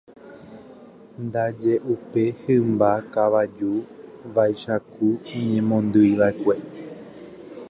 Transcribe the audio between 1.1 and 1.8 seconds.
ndaje